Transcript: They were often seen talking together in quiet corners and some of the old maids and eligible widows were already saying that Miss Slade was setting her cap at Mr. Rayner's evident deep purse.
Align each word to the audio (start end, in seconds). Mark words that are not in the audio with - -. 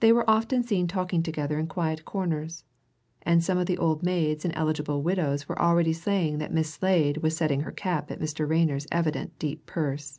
They 0.00 0.10
were 0.12 0.28
often 0.28 0.64
seen 0.64 0.88
talking 0.88 1.22
together 1.22 1.60
in 1.60 1.68
quiet 1.68 2.04
corners 2.04 2.64
and 3.22 3.38
some 3.40 3.56
of 3.56 3.66
the 3.66 3.78
old 3.78 4.02
maids 4.02 4.44
and 4.44 4.52
eligible 4.56 5.00
widows 5.00 5.48
were 5.48 5.62
already 5.62 5.92
saying 5.92 6.38
that 6.38 6.52
Miss 6.52 6.74
Slade 6.74 7.18
was 7.18 7.36
setting 7.36 7.60
her 7.60 7.70
cap 7.70 8.10
at 8.10 8.18
Mr. 8.18 8.48
Rayner's 8.48 8.88
evident 8.90 9.38
deep 9.38 9.64
purse. 9.64 10.18